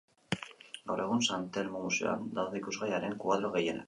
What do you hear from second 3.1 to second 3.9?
koadro gehienak.